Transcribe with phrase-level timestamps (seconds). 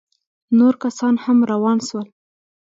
[0.57, 2.07] نور کسان هم روان سول.